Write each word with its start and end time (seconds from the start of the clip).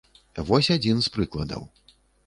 Вось 0.47 0.71
адзін 0.77 0.97
з 1.09 1.15
прыкладаў. 1.19 1.71